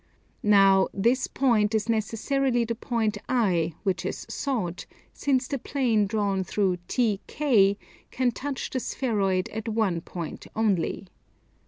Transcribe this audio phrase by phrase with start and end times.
[0.41, 6.43] Now this point is necessarily the point I which is sought, since the plane drawn
[6.43, 7.77] through TK
[8.09, 11.05] can touch the spheroid at one point only.